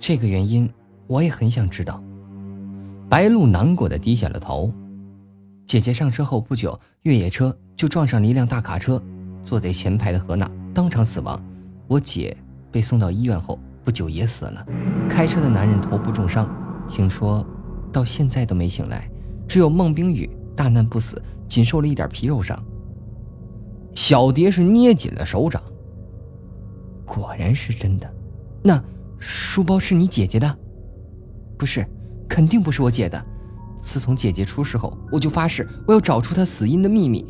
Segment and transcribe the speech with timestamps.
[0.00, 0.68] 这个原因
[1.06, 2.02] 我也很想知道。
[3.08, 4.72] 白露难过的低下了头。
[5.66, 9.00] 姐姐上车后不久，越野车就撞上了一辆大卡车，
[9.44, 11.40] 坐在前排的何娜当场死亡。
[11.86, 12.36] 我姐
[12.72, 14.66] 被送到医院后不久也死了。
[15.08, 16.48] 开车的男人头部重伤，
[16.88, 17.46] 听说
[17.92, 19.08] 到现在都没醒来。
[19.46, 22.60] 只有孟冰雨大难不死，仅受了一点皮肉伤。
[23.92, 25.62] 小蝶是捏紧了手掌。
[27.04, 28.12] 果然是真的，
[28.62, 28.82] 那
[29.20, 30.58] 书包是你姐姐的？
[31.58, 31.86] 不是，
[32.26, 33.22] 肯定不是我姐的。
[33.82, 37.24] 自从姐姐出事后，我就发誓我要找出她死因的秘密。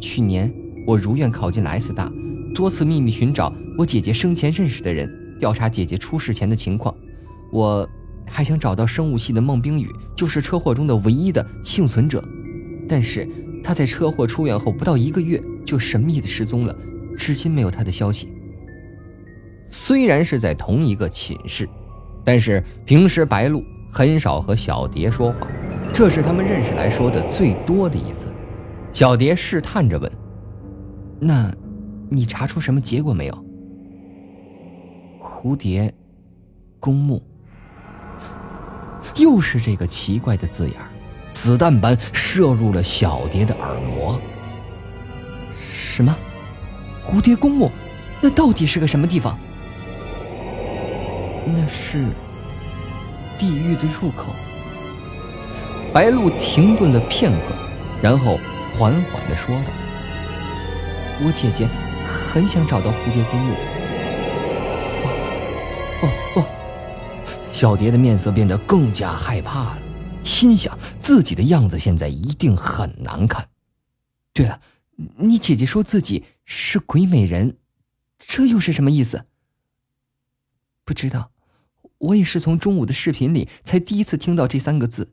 [0.00, 0.52] 去年
[0.86, 2.12] 我如愿考进了 S 大，
[2.54, 6.94] 多次秘密寻找我姐姐生前认识的人，调查姐姐出事前的情况。
[7.52, 7.88] 我
[8.26, 12.22] 还想找到生物系的孟冰雨，就是车祸中的唯一的幸存者。
[12.88, 13.28] 但是
[13.62, 16.76] 她在车祸出院后不到一个月就神秘的失踪了，
[17.16, 18.28] 至今没有她的消息。
[19.68, 21.68] 虽然是在同一个寝室，
[22.24, 25.46] 但是平时白露很少和小蝶说话，
[25.92, 28.32] 这是他们认识来说的最多的一次。
[28.92, 30.10] 小蝶试探着问
[31.20, 31.52] ：“那，
[32.08, 33.44] 你查出什么结果没有？”
[35.20, 35.92] 蝴蝶，
[36.80, 37.22] 公墓，
[39.16, 40.76] 又是这个奇怪的字眼
[41.32, 44.18] 子弹般射入了小蝶的耳膜。
[45.60, 46.16] 什么？
[47.04, 47.70] 蝴蝶公墓？
[48.22, 49.38] 那到底是个什么地方？
[51.46, 52.04] 那是
[53.38, 54.34] 地狱的入口。
[55.92, 57.54] 白露停顿了片刻，
[58.02, 58.38] 然后
[58.76, 59.64] 缓缓的说道
[61.24, 61.66] ：“我姐姐
[62.04, 63.54] 很想找到蝴蝶公墓。”
[66.02, 66.44] 哦哦哦！
[67.52, 69.78] 小蝶的面色变得更加害怕了，
[70.22, 73.48] 心想自己的样子现在一定很难看。
[74.34, 74.60] 对了，
[75.16, 77.56] 你姐姐说自己是鬼美人，
[78.18, 79.24] 这又是什么意思？
[80.84, 81.30] 不知道。
[82.06, 85.12] 我也是从中午的视频里才第一次听到这三个字，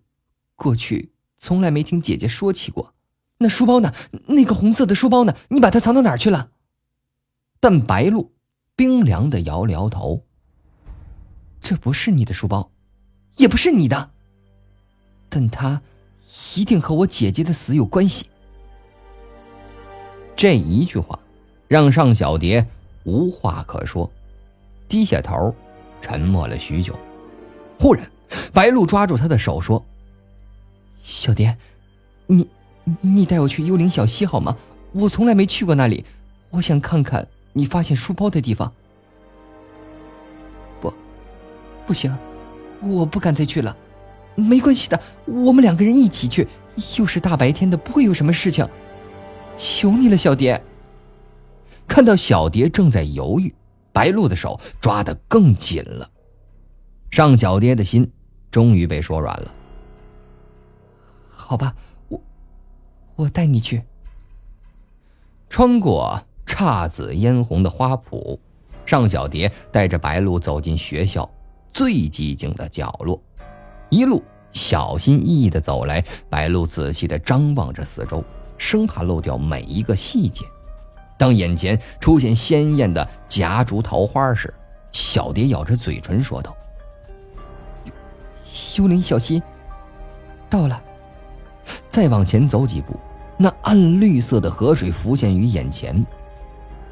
[0.55, 2.93] 过去从来没听姐姐说起过。
[3.39, 3.93] 那书包呢？
[4.27, 5.35] 那个红色的书包呢？
[5.49, 6.51] 你把它藏到哪儿去了？
[7.59, 8.31] 但白露
[8.75, 10.23] 冰凉的摇了摇头。
[11.61, 12.71] 这不是你的书包，
[13.37, 14.11] 也不是你的。
[15.29, 15.81] 但它
[16.55, 18.27] 一定和我姐姐的死有关系。
[20.35, 21.17] 这一句话
[21.67, 22.65] 让尚小蝶
[23.03, 24.11] 无话可说，
[24.87, 25.55] 低下头。
[26.03, 26.93] 沉默了许久，
[27.79, 28.05] 忽然，
[28.51, 29.83] 白露抓住他的手说
[31.01, 31.57] ：“小蝶，
[32.27, 32.45] 你，
[32.99, 34.57] 你带我去幽灵小溪好吗？
[34.91, 36.03] 我从来没去过那里，
[36.49, 38.69] 我想看看你发现书包的地方。
[40.81, 40.93] ”“不，
[41.87, 42.13] 不行，
[42.81, 43.75] 我不敢再去了。
[44.35, 46.45] 没关系的，我们两个人一起去，
[46.97, 48.67] 又是大白天的，不会有什么事情。
[49.57, 50.61] 求你了，小蝶。”
[51.87, 53.53] 看到小蝶正在犹豫。
[53.93, 56.09] 白露的手抓得更紧了，
[57.11, 58.11] 尚小蝶的心
[58.51, 59.53] 终于被说软了。
[61.29, 61.75] 好吧，
[62.09, 62.19] 我
[63.15, 63.83] 我带你去。
[65.47, 68.39] 穿过姹紫嫣红的花圃，
[68.85, 71.29] 尚小蝶带着白露走进学校
[71.71, 73.21] 最寂静的角落，
[73.89, 76.03] 一路小心翼翼的走来。
[76.27, 78.23] 白露仔细的张望着四周，
[78.57, 80.43] 生怕漏掉每一个细节。
[81.17, 84.53] 当眼前出现鲜艳的夹竹桃花时，
[84.91, 86.55] 小蝶咬着嘴唇说道
[88.77, 89.41] ：“幽灵小溪
[90.49, 90.81] 到了。”
[91.89, 92.99] 再往前走几步，
[93.37, 96.03] 那暗绿色的河水浮现于眼前。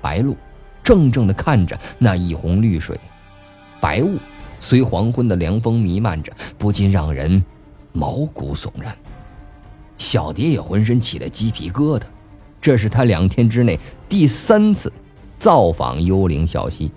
[0.01, 0.35] 白露
[0.83, 2.97] 怔怔地看着那一泓绿水，
[3.79, 4.17] 白雾
[4.59, 7.43] 随黄昏的凉风弥漫着，不禁让人
[7.91, 8.95] 毛骨悚然。
[9.97, 12.03] 小蝶也浑身起了鸡皮疙瘩。
[12.61, 13.77] 这是他两天之内
[14.07, 14.93] 第三次
[15.39, 16.91] 造访幽灵小溪，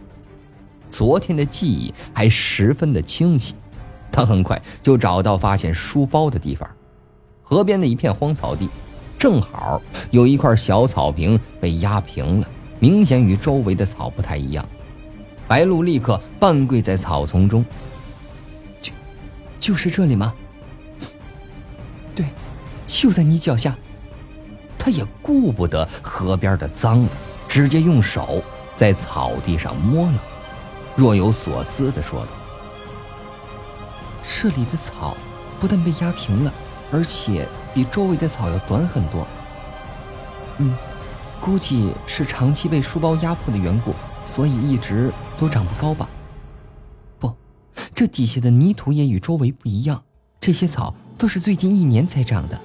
[0.90, 3.54] 昨天的记忆还十分的清晰。
[4.12, 6.68] 他很快就找到发现书包的地方，
[7.42, 8.68] 河边的一片荒草地，
[9.18, 9.80] 正好
[10.10, 12.48] 有一块小草坪被压平了，
[12.78, 14.64] 明显与周围的草不太一样。
[15.48, 17.64] 白鹿立刻半跪在草丛中，
[18.80, 18.92] 就
[19.58, 20.32] 就是这里吗？
[22.14, 22.26] 对，
[22.86, 23.74] 就在你脚下。
[24.84, 27.08] 他也顾不得河边的脏了，
[27.48, 28.42] 直接用手
[28.76, 30.22] 在草地上摸了，
[30.94, 32.28] 若有所思地说道
[34.22, 35.16] ：“这里的草
[35.58, 36.52] 不但被压平了，
[36.92, 39.26] 而且比周围的草要短很多。
[40.58, 40.76] 嗯，
[41.40, 43.94] 估计是长期被书包压迫的缘故，
[44.26, 46.06] 所以一直都长不高吧？
[47.18, 47.32] 不，
[47.94, 50.02] 这底下的泥土也与周围不一样，
[50.38, 52.60] 这些草都是最近一年才长的。”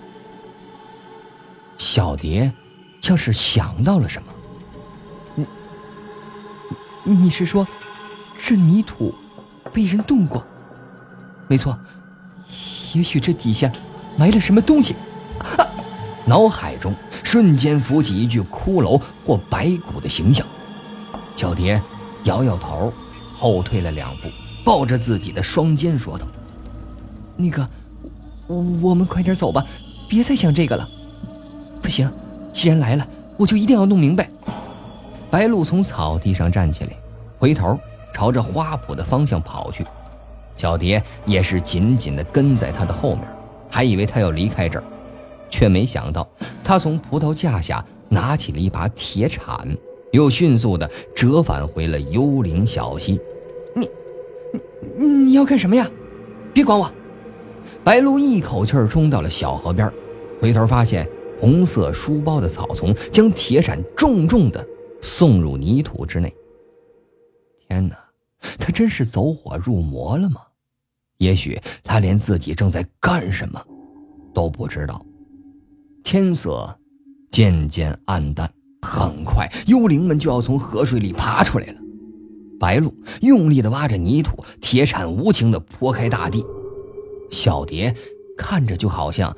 [1.79, 2.51] 小蝶
[3.01, 5.45] 像是想到了什么，
[7.03, 7.65] 你，你是说，
[8.37, 9.15] 这泥土
[9.73, 10.45] 被人动过？
[11.47, 11.75] 没错，
[12.93, 13.71] 也许这底下
[14.17, 14.95] 埋了什么东西。
[15.39, 15.65] 啊！
[16.25, 16.93] 脑海中
[17.23, 20.45] 瞬间浮起一具骷髅或白骨的形象。
[21.35, 21.81] 小蝶
[22.25, 22.93] 摇摇头，
[23.33, 24.27] 后退了两步，
[24.65, 26.27] 抱着自己的双肩说道
[27.37, 27.67] ：“那个，
[28.47, 29.65] 我们快点走吧，
[30.09, 30.87] 别再想这个了。
[31.89, 32.07] 不行，
[32.51, 34.30] 既然来了，我就一定要弄明白。”
[35.31, 36.91] 白鹿从草地上站起来，
[37.39, 37.75] 回头
[38.13, 39.83] 朝着花圃的方向跑去。
[40.56, 43.25] 小蝶也是紧紧地跟在他的后面，
[43.71, 44.83] 还以为他要离开这儿，
[45.50, 46.27] 却没想到
[46.63, 49.57] 他从葡萄架下拿起了一把铁铲，
[50.12, 53.19] 又迅速地折返回了幽灵小溪。
[53.75, 53.89] 你，
[54.95, 55.89] 你，你要干什么呀？
[56.53, 56.91] 别管我！
[57.83, 59.91] 白鹿一口气儿冲到了小河边，
[60.39, 61.09] 回头发现
[61.39, 64.65] 红色书包的草丛将铁铲重重地
[65.01, 66.33] 送入泥土之内。
[67.68, 67.97] 天哪，
[68.57, 70.41] 他真是走火入魔了吗？
[71.18, 73.62] 也许他连自己正在干什么
[74.33, 75.06] 都不知道。
[76.03, 76.77] 天色
[77.30, 78.51] 渐渐暗淡，
[78.81, 81.75] 很快幽灵们就要从河水里爬出来了。
[82.59, 86.45] 白鹿用力地挖着泥土，铁铲无情地剖开大地。
[87.31, 87.95] 小蝶
[88.38, 89.36] 看着就好像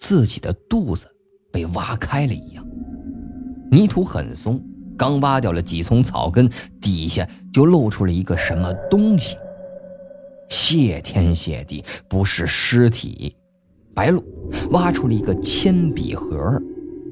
[0.00, 1.06] 自己的肚子
[1.52, 2.66] 被挖开了一样。
[3.70, 4.60] 泥土很松，
[4.96, 6.50] 刚挖掉了几丛草根，
[6.80, 9.36] 底下就露出了一个什么东西。
[10.48, 13.34] 谢天谢地，不是尸体。
[13.94, 14.24] 白鹿
[14.70, 16.60] 挖出了一个铅笔盒，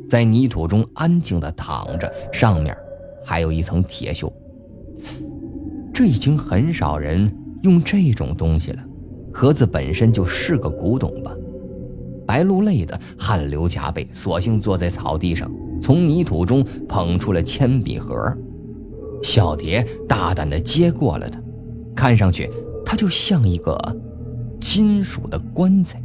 [0.09, 2.77] 在泥土中安静地躺着，上面
[3.25, 4.33] 还有一层铁锈。
[5.93, 7.31] 这已经很少人
[7.63, 8.83] 用这种东西了，
[9.33, 11.35] 盒子本身就是个古董吧。
[12.31, 15.51] 白鹿累得汗流浃背，索性坐在草地上，
[15.83, 18.15] 从泥土中捧出了铅笔盒。
[19.21, 21.43] 小蝶大胆地接过了它，
[21.93, 22.49] 看上去。
[22.87, 23.77] 它就像一个
[24.61, 26.01] 金属的棺材，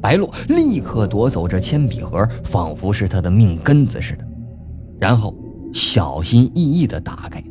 [0.00, 4.24] 白鹿立刻夺走这铅笔盒，仿佛是它的命根子似的，
[5.00, 5.36] 然后
[5.72, 7.42] 小心翼翼地打开，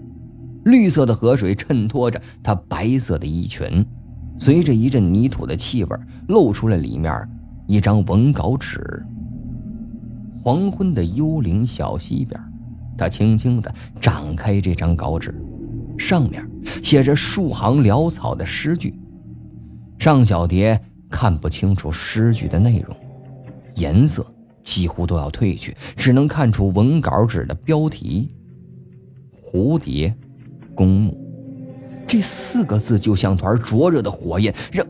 [0.63, 3.85] 绿色的河水衬托着它白色的衣裙，
[4.39, 5.97] 随着一阵泥土的气味，
[6.29, 7.11] 露出了里面
[7.67, 9.03] 一张文稿纸。
[10.41, 12.39] 黄昏的幽灵小溪边，
[12.97, 15.33] 他轻轻地展开这张稿纸。
[15.97, 16.45] 上面
[16.83, 18.93] 写着数行潦草的诗句，
[19.97, 20.79] 尚小蝶
[21.09, 22.95] 看不清楚诗句的内容，
[23.75, 24.25] 颜色
[24.61, 28.29] 几乎都要褪去，只能看出文稿纸的标题
[29.41, 30.13] “蝴蝶
[30.75, 31.17] 公墓”
[32.05, 34.85] 这四个字，就像团灼热的火焰，让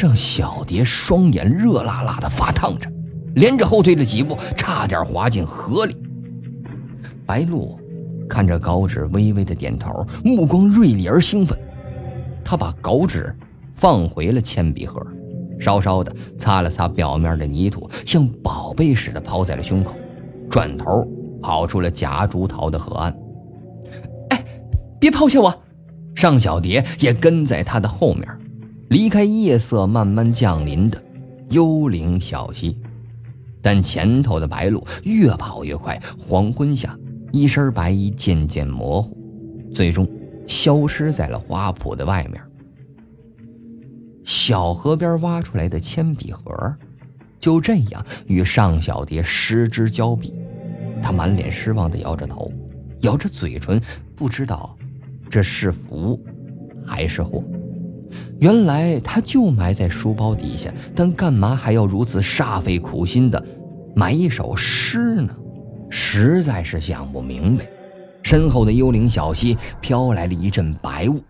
[0.00, 2.90] 让小蝶双眼热辣辣的发烫着，
[3.34, 5.96] 连着后退了几步，差点滑进河里。
[7.24, 7.78] 白鹿。
[8.28, 11.56] 看着稿纸，微微的点头，目光锐利而兴奋。
[12.44, 13.32] 他把稿纸
[13.76, 15.00] 放回了铅笔盒，
[15.60, 19.94] 稍稍的擦了擦表面的泥土，像宝贝似的抛在了胸口，
[20.50, 21.06] 转头
[21.40, 23.16] 跑出了夹竹桃的河岸。
[24.30, 24.44] 哎，
[24.98, 25.62] 别抛下我！
[26.16, 28.26] 尚小蝶也跟在他的后面，
[28.88, 31.02] 离开夜色慢慢降临的
[31.50, 32.78] 幽灵小溪。
[33.60, 36.96] 但前头的白鹭越跑越快，黄昏下。
[37.32, 39.14] 一身白衣渐渐模糊，
[39.74, 40.08] 最终
[40.46, 42.40] 消失在了花圃的外面。
[44.24, 46.74] 小河边挖出来的铅笔盒，
[47.38, 50.32] 就这样与尚小蝶失之交臂。
[51.02, 52.50] 他满脸失望地摇着头，
[53.00, 53.78] 咬着嘴唇，
[54.14, 54.74] 不知道
[55.28, 56.18] 这是福
[56.86, 57.44] 还是祸。
[58.40, 63.42] 原来他就埋在书包底下，但干嘛还要如此煞费苦心地
[63.94, 65.30] 埋一首诗呢？
[65.88, 67.64] 实在是想不明白，
[68.22, 71.20] 身后的幽灵小溪飘来了一阵白雾，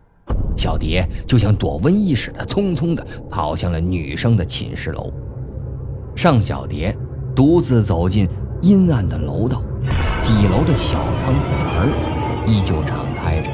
[0.57, 5.13] 小蝶就像躲瘟疫似的，匆匆地跑向了女生的寝室楼。
[6.17, 6.97] 尚小蝶
[7.35, 8.27] 独自走进
[8.63, 9.63] 阴暗的楼道，
[10.25, 11.41] 底楼的小仓库
[11.77, 13.51] 门依旧敞开着，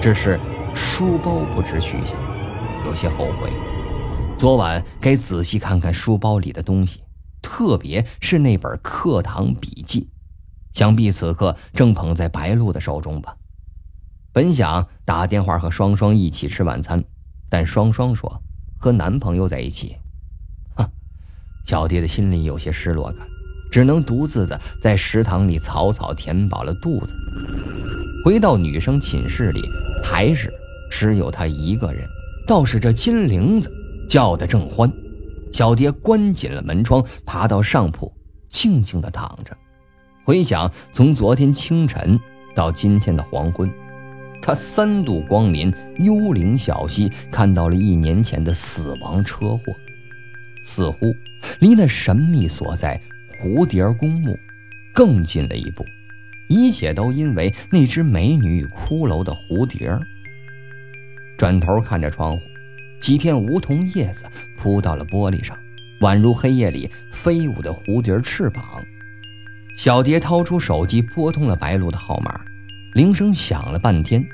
[0.00, 0.38] 只是
[0.74, 2.14] 书包不知去向，
[2.86, 3.52] 有些后悔。
[4.38, 7.00] 昨晚该仔细看看书包里的东西，
[7.42, 10.08] 特别是那本课堂笔记。
[10.72, 13.36] 想必此刻正捧在白露的手中吧。
[14.32, 17.02] 本想打电话和双双一起吃晚餐，
[17.48, 18.42] 但双双说
[18.78, 19.96] 和男朋友在一起。
[20.76, 20.86] 哼，
[21.64, 23.26] 小蝶的心里有些失落感，
[23.72, 27.14] 只能独自的在食堂里草草填饱了肚子。
[28.22, 29.62] 回到女生寝室里，
[30.04, 30.52] 还是
[30.90, 32.06] 只有她一个人。
[32.46, 33.70] 倒是这金铃子
[34.08, 34.90] 叫得正欢。
[35.52, 38.12] 小蝶关紧了门窗，爬到上铺，
[38.50, 39.56] 静静的躺着。
[40.24, 42.18] 回想从昨天清晨
[42.54, 43.70] 到今天的黄昏，
[44.42, 49.72] 他三度光临幽灵小溪，看到了一年前的死亡车祸，
[50.64, 51.14] 似乎
[51.60, 53.00] 离那神秘所在
[53.40, 54.38] 蝴蝶公墓
[54.94, 55.84] 更近了一步。
[56.48, 59.98] 一切都因为那只美女与骷髅的蝴蝶。
[61.36, 62.42] 转头看着窗户，
[63.00, 64.24] 几片梧桐叶子
[64.58, 65.58] 铺到了玻璃上，
[66.00, 68.82] 宛如黑夜里飞舞的蝴蝶翅膀。
[69.76, 72.40] 小蝶掏出手机拨通了白露的号码，
[72.94, 74.24] 铃声响了半天。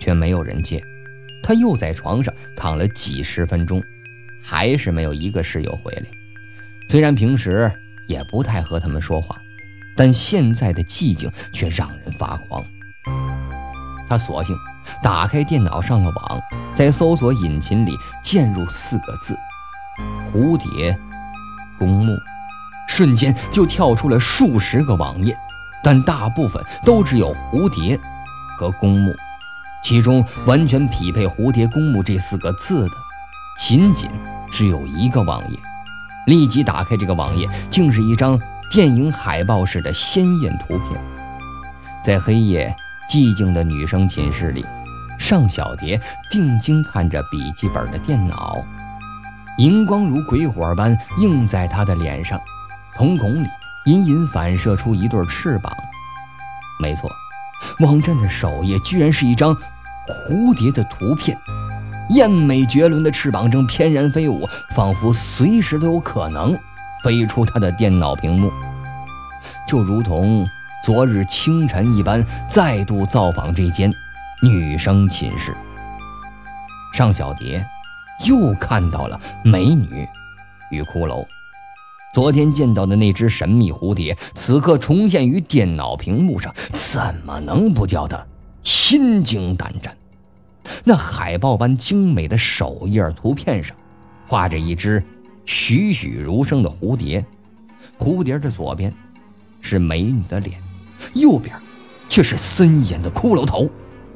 [0.00, 0.82] 却没有人接，
[1.42, 3.82] 他又在床上躺了几十分钟，
[4.42, 6.04] 还是没有一个室友回来。
[6.88, 7.70] 虽然平时
[8.08, 9.38] 也不太和他们说话，
[9.94, 12.64] 但现在的寂静却让人发狂。
[14.10, 14.58] 他索性
[15.00, 16.42] 打开电脑上了网，
[16.74, 19.38] 在搜索引擎里键入四个字
[20.26, 20.98] “蝴蝶
[21.78, 22.12] 公墓”，
[22.88, 25.38] 瞬间就跳出了数十个网页，
[25.84, 27.98] 但大部分都只有蝴蝶
[28.58, 29.14] 和公墓。
[29.84, 32.90] 其中完全匹配“蝴蝶公墓”这四个字的，
[33.60, 34.10] 仅仅
[34.50, 35.56] 只有一个网页。
[36.26, 38.38] 立即打开这个网页，竟是一张
[38.72, 41.00] 电影海报式的鲜艳图片。
[42.04, 42.74] 在黑夜
[43.10, 44.64] 寂静的女生寝室里，
[45.18, 46.00] 尚小蝶
[46.30, 48.64] 定睛看着笔记本的电脑，
[49.58, 52.40] 荧光如鬼火般映在她的脸上，
[52.94, 53.48] 瞳孔里
[53.86, 55.76] 隐隐反射出一对翅膀。
[56.78, 57.10] 没错。
[57.80, 59.52] 网站的首页居然是一张
[60.28, 61.36] 蝴蝶的图片，
[62.10, 66.56] 艳美绝伦的翅膀正翩然飞舞，仿佛随时都有可能
[67.02, 68.52] 飞出她的电脑屏幕，
[69.66, 70.48] 就如同
[70.82, 73.92] 昨日清晨一般，再度造访这间
[74.42, 75.54] 女生寝室。
[76.94, 77.64] 尚小蝶
[78.24, 80.08] 又看到了美女
[80.70, 81.24] 与骷髅。
[82.14, 88.26] 昨天见到的那只神秘蝴蝶，此刻重现于电脑屏幕上，怎么能不叫她
[88.62, 89.94] 心惊胆战？
[90.82, 93.76] 那海报般精美的首页图片上，
[94.26, 95.02] 画着一只
[95.44, 97.24] 栩栩如生的蝴蝶，
[97.98, 98.92] 蝴蝶的左边
[99.60, 100.58] 是美女的脸，
[101.14, 101.54] 右边
[102.08, 103.68] 却是森严的骷髅头，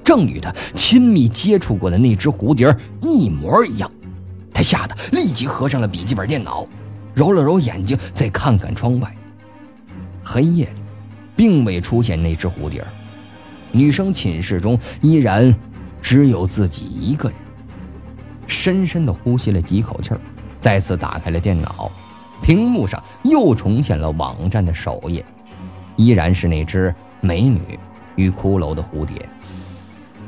[0.02, 3.90] 正与他亲密接触过的那只蝴蝶一模一样。
[4.52, 6.66] 他吓得立即合上了笔记本电脑。
[7.14, 9.14] 揉了揉眼睛，再看看窗外。
[10.24, 10.80] 黑夜里，
[11.36, 12.84] 并未出现那只蝴蝶。
[13.70, 15.54] 女生寝室中依然
[16.02, 17.38] 只有自己一个人。
[18.48, 20.20] 深深的呼吸了几口气儿，
[20.58, 21.88] 再次打开了电脑。
[22.42, 25.24] 屏幕上又重现了网站的首页，
[25.96, 27.60] 依然是那只美女
[28.16, 29.28] 与骷髅的蝴蝶。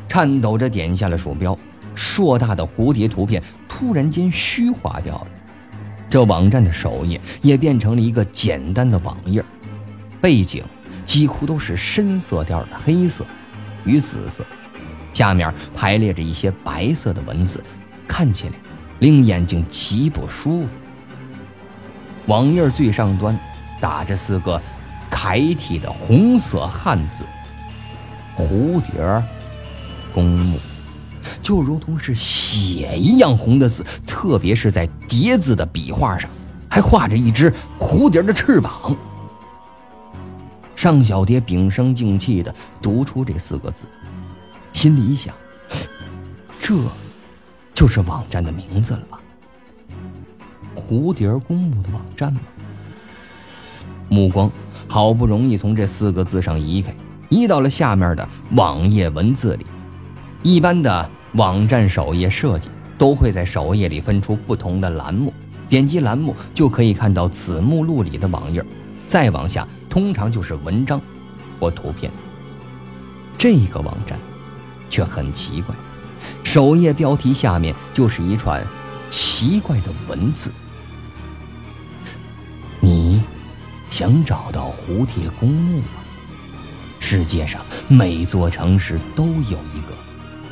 [0.08, 1.56] 颤抖着点下了鼠标，
[1.94, 5.26] 硕大的蝴蝶图片突然间虚化掉了。
[6.08, 9.44] 这网站的首页也变成了一个简单的网页，
[10.20, 10.62] 背景
[11.04, 13.24] 几乎都是深色调的黑色
[13.84, 14.44] 与紫色，
[15.12, 17.62] 下面排列着一些白色的文字，
[18.06, 18.54] 看起来
[19.00, 20.78] 令眼睛极不舒服。
[22.26, 23.38] 网页最上端
[23.80, 24.62] 打着四个
[25.10, 27.24] 楷体的红色汉字
[28.36, 29.22] “蝴蝶
[30.12, 30.58] 公墓”。
[31.42, 36.30] 就如同是血一样红的字，特别是在叠字的笔画上，
[36.68, 38.96] 还画着一只蝴蝶的翅膀。
[40.76, 43.84] 尚小蝶屏声静气地读出这四个字，
[44.72, 45.34] 心里想：
[46.60, 46.74] 这，
[47.74, 49.18] 就是网站的名字了吧？
[50.76, 52.40] 蝴蝶公墓的网站吗？
[54.08, 54.48] 目光
[54.88, 56.94] 好不容易从这四个字上移开，
[57.28, 59.66] 移到了下面的网页文字里。
[60.42, 65.32] 一般的网站首页设计都会在首页里分出不同的栏目，
[65.68, 68.64] 点击栏目就可以看到子目录里的网页，
[69.08, 71.00] 再往下通常就是文章
[71.58, 72.10] 或图片。
[73.36, 74.18] 这个网站
[74.88, 75.74] 却很奇怪，
[76.44, 78.64] 首页标题下面就是一串
[79.10, 80.50] 奇怪的文字
[83.96, 86.04] ：“想找到蝴蝶公墓吗？
[87.00, 89.96] 世界上每座城市都有一个。”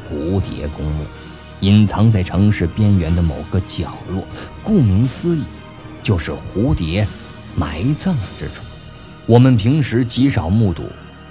[0.08, 1.04] 蝴蝶公墓
[1.60, 4.24] 隐藏在城市边缘的某个角落，
[4.62, 5.42] 顾名思义，
[6.02, 7.06] 就是蝴蝶
[7.54, 8.62] 埋葬之处。
[9.26, 10.84] 我们平时极少目睹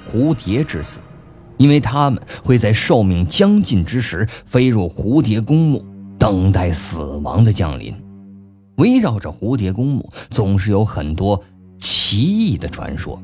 [0.08, 1.00] 蝴蝶之死，
[1.58, 5.84] 因为它们会在寿命将近之时飞入蝴蝶公墓，
[6.20, 7.92] 等待死亡的降临。
[8.78, 11.44] 围绕着蝴蝶公墓，总是有很多
[12.06, 13.18] 奇异的传说，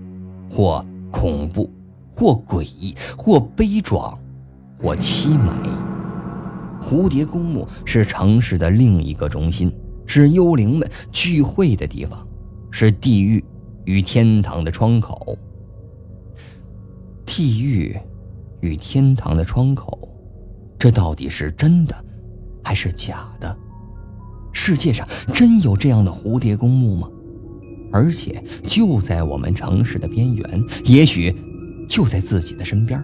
[0.49, 1.69] 或恐怖，
[2.13, 4.17] 或诡异，或悲壮。
[4.77, 5.51] 或凄美。
[6.81, 9.69] 蝴蝶公墓是城市的另一个中心，
[10.05, 12.25] 是幽灵们聚会的地方，
[12.71, 13.43] 是地狱
[13.83, 15.37] 与天堂的窗口。
[17.25, 17.99] 地狱
[18.61, 20.07] 与天堂的窗口，
[20.79, 21.93] 这到底是真的
[22.63, 23.53] 还是假的？
[24.53, 27.09] 世界上真有这样的蝴蝶公墓吗？
[27.91, 31.35] 而且就在我们城市的边缘，也许
[31.87, 33.03] 就在自己的身边。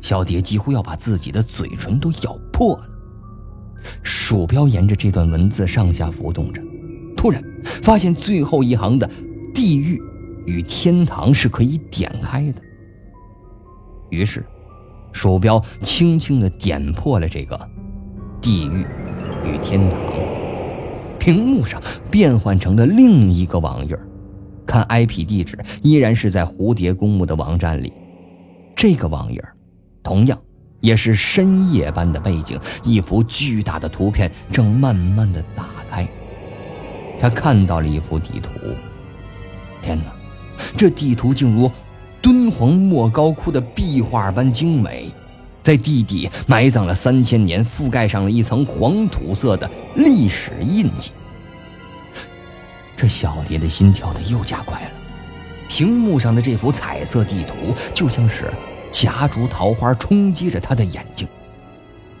[0.00, 2.84] 小蝶几乎要把自己的嘴唇都咬破了。
[4.02, 6.62] 鼠标沿着这段文字上下浮动着，
[7.16, 7.42] 突然
[7.82, 9.08] 发现最后一行的
[9.54, 10.00] “地狱
[10.46, 12.60] 与天堂”是可以点开的。
[14.10, 14.44] 于是，
[15.12, 17.70] 鼠标轻轻地点破了这个
[18.40, 18.84] “地狱
[19.44, 19.98] 与天堂”，
[21.18, 23.98] 屏幕上变换成了另一个网页
[24.66, 27.92] 看 IP 地址依然是在蝴蝶公墓的网站里，
[28.76, 29.42] 这个网页
[30.02, 30.38] 同样
[30.80, 36.06] 也是深夜般的背景，一幅巨大的图片正慢慢的打开。
[37.18, 38.50] 他看到了一幅地图。
[39.82, 40.04] 天哪，
[40.76, 41.70] 这地图竟如
[42.20, 45.10] 敦煌莫高窟的壁画般精美，
[45.68, 51.12] 在地底埋葬了三千年，覆盖上了一层黄土色的历史印记。
[52.96, 54.90] 这小蝶的心跳的又加快了。
[55.68, 58.50] 屏幕上的这幅彩色地图就像是……
[58.90, 61.28] 夹竹桃花冲击着他的眼睛，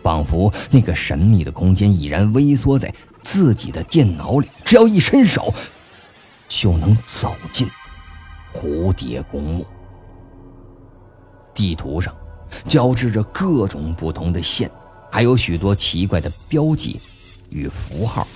[0.02, 5.54] 仿佛那个神秘的空间已然微缩在自己的电脑里，只要一伸手，
[6.50, 7.66] 就能走进
[8.52, 9.66] 蝴蝶公墓。
[11.54, 12.14] 地图上
[12.66, 14.70] 交织着各种不同的线，
[15.10, 17.00] 还有许多奇怪的标记
[17.50, 18.26] 与符号。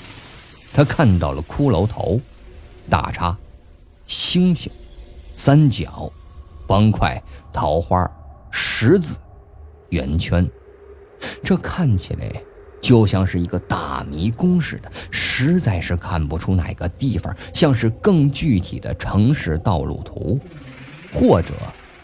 [0.72, 2.20] 他看到了骷髅头、
[2.88, 3.36] 大叉、
[4.06, 4.70] 星星、
[5.36, 6.10] 三角、
[6.66, 8.10] 方块、桃花。
[8.54, 9.16] 十字，
[9.88, 10.46] 圆圈，
[11.42, 12.30] 这看起来
[12.82, 20.38] 就像是一个大迷宫似的，实在是看不出哪个地方像是更具体的城市道路图，
[21.14, 21.54] 或者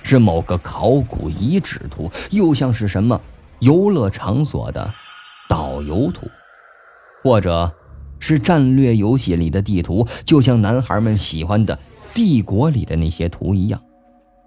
[0.09, 3.21] 是某个考古遗址图，又像是什么
[3.59, 4.91] 游乐场所的
[5.51, 6.27] 导游图，
[7.23, 7.71] 或者
[8.19, 11.79] 是战略游戏里的地图，就像男孩们喜欢的
[12.15, 13.79] 帝国里的那些图一样。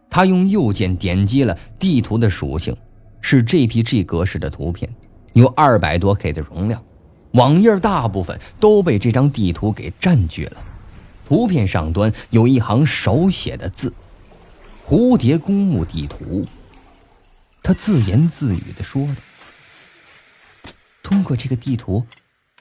[0.09, 2.75] 他用右键点击了地图的属性，
[3.21, 4.91] 是 JPG 格式的图片，
[5.33, 6.83] 有二百多 K 的容量。
[7.33, 10.57] 网页大部分都被这张地图给占据了。
[11.27, 13.93] 图片上端有一行手写的字
[14.91, 16.45] ：“蝴蝶公墓地图。”
[17.63, 19.15] 他自言自语的说着
[21.01, 22.05] ：“通过这个地图，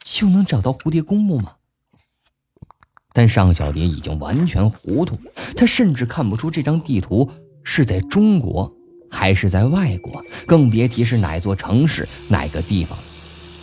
[0.04, 1.54] 就能找到蝴蝶公墓吗？”
[3.12, 5.18] 但尚小蝶已经完全糊涂，
[5.56, 7.28] 他甚至看不出这张地图
[7.64, 8.72] 是在中国
[9.10, 12.96] 还是在外国，更别提是哪座城市、哪个地方。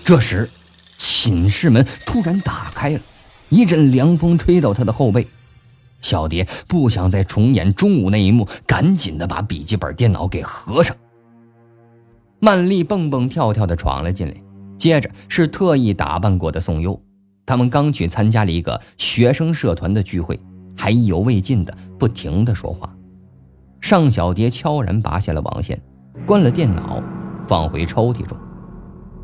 [0.04, 0.50] 这时，
[0.98, 3.00] 寝室门突然打开了，
[3.48, 5.26] 一阵凉风吹到他的后背。
[6.00, 10.96] 小蝶不想再重演中午那一幕，赶紧的把笔记本电脑给合上。
[12.40, 14.36] 曼丽蹦蹦跳跳的闯了进来，
[14.78, 17.00] 接着是特意打扮过的宋优。
[17.46, 20.40] 他们刚去参加了一个学生社团的聚会，
[20.76, 22.94] 还意犹未尽的不停的说话。
[23.80, 25.82] 尚小蝶悄然拔下了网线，
[26.26, 27.02] 关了电脑，
[27.48, 28.38] 放回抽屉中。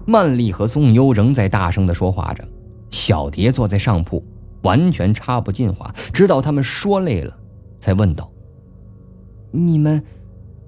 [0.05, 2.43] 曼丽和宋优仍在大声的说话着，
[2.89, 4.23] 小蝶坐在上铺，
[4.63, 7.37] 完全插不进话，直到他们说累了，
[7.79, 8.29] 才问道
[9.51, 10.03] ：“你们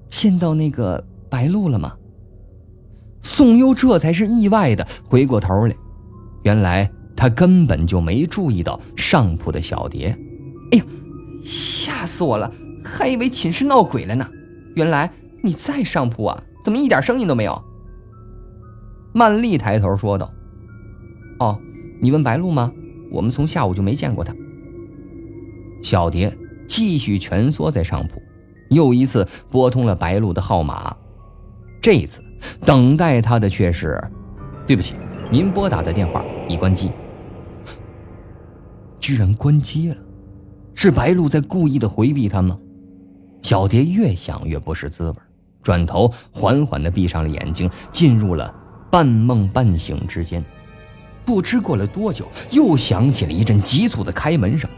[0.08, 1.94] 见到那个白鹿了吗？”
[3.22, 5.76] 宋优这才是意外的回过头来，
[6.44, 6.90] 原来。
[7.18, 10.08] 他根本就没注意到上铺的小蝶，
[10.74, 10.84] 哎呀，
[11.42, 12.52] 吓死我了，
[12.84, 14.30] 还以为寝室闹鬼了呢。
[14.76, 15.10] 原来
[15.42, 16.44] 你在上铺啊？
[16.62, 17.64] 怎么一点声音都没有？
[19.14, 20.30] 曼丽抬头说道
[21.40, 21.58] ：“哦，
[22.02, 22.70] 你问白露吗？
[23.12, 24.36] 我们从下午就没见过他。”
[25.82, 26.36] 小蝶
[26.68, 28.22] 继续蜷缩在上铺，
[28.70, 30.96] 又一次拨通了白露的号码。
[31.82, 32.24] 这一次，
[32.66, 34.02] 等待他的却是
[34.66, 34.96] ：“对不起，
[35.32, 36.90] 您拨打的电话已关机。”
[39.00, 39.96] 居然关机了，
[40.74, 42.58] 是白露在故意的回避他吗？
[43.44, 45.16] 小蝶越想越不是滋味，
[45.62, 48.52] 转头缓缓的闭上了眼睛，进入了
[48.90, 50.44] 半梦半醒之间。
[51.26, 54.70] 不知过了多久，又响起了一阵急促的开门声。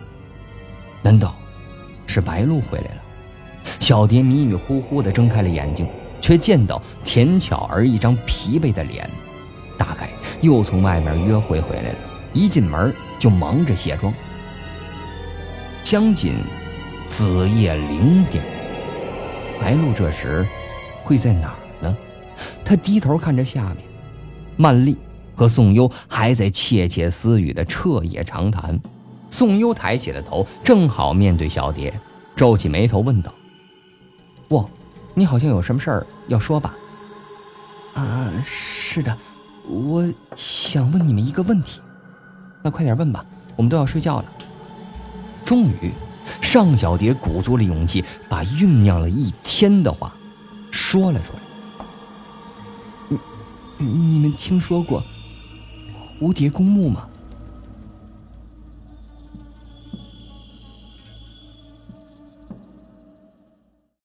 [1.01, 1.35] 难道
[2.05, 3.01] 是白露回来了？
[3.79, 5.87] 小蝶迷迷糊糊的睁开了眼睛，
[6.21, 9.09] 却见到田巧儿一张疲惫的脸，
[9.77, 10.09] 大概
[10.41, 11.97] 又从外面约会回来了。
[12.33, 12.93] 一进门。
[13.19, 14.13] 就忙着卸妆。
[15.83, 16.35] 将近
[17.09, 18.43] 子夜零点，
[19.59, 20.45] 白露这时
[21.03, 21.97] 会在哪儿呢？
[22.63, 23.77] 他低头看着下面，
[24.55, 24.95] 曼丽
[25.37, 28.77] 和宋优还在窃窃私语的彻夜长谈。
[29.29, 31.93] 宋优抬起了头，正好面对小蝶，
[32.35, 33.31] 皱起眉头问道
[34.49, 34.65] ：“哇，
[35.13, 36.75] 你好像有什么事儿要说吧？
[37.93, 39.15] 啊，是的，
[39.69, 41.79] 我想问你们一个问题。
[42.63, 43.23] 那快点问吧，
[43.55, 44.25] 我们都要睡觉了。
[45.45, 45.91] 终于，
[46.41, 50.11] 尚小蝶鼓足了勇气，把酝酿了一天的话
[50.71, 51.39] 说了出来。
[53.77, 55.03] 你你们听说过
[56.19, 57.07] 蝴蝶公墓吗？